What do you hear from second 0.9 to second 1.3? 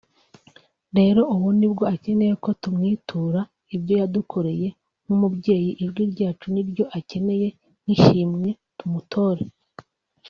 rero